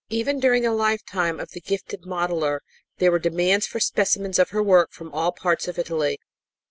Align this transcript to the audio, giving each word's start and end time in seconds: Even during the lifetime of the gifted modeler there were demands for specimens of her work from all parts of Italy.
Even 0.09 0.39
during 0.39 0.63
the 0.63 0.71
lifetime 0.71 1.39
of 1.39 1.51
the 1.51 1.61
gifted 1.61 2.05
modeler 2.07 2.61
there 2.97 3.11
were 3.11 3.19
demands 3.19 3.67
for 3.67 3.79
specimens 3.79 4.39
of 4.39 4.49
her 4.49 4.63
work 4.63 4.89
from 4.91 5.11
all 5.13 5.31
parts 5.31 5.67
of 5.67 5.77
Italy. 5.77 6.17